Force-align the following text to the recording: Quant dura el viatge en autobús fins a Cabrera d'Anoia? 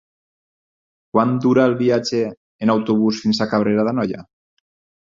Quant 1.17 1.35
dura 1.43 1.67
el 1.71 1.77
viatge 1.83 2.23
en 2.31 2.75
autobús 2.77 3.23
fins 3.27 3.45
a 3.47 3.51
Cabrera 3.55 3.89
d'Anoia? 3.91 4.29